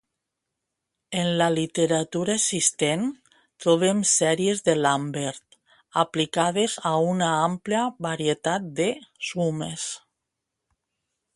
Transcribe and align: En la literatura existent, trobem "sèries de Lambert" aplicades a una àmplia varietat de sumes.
En 1.23 1.27
la 1.41 1.47
literatura 1.55 2.37
existent, 2.39 3.03
trobem 3.65 3.99
"sèries 4.11 4.63
de 4.69 4.75
Lambert" 4.79 5.59
aplicades 6.05 6.79
a 6.93 6.93
una 7.09 7.29
àmplia 7.49 7.83
varietat 8.07 8.65
de 8.81 8.89
sumes. 9.33 9.85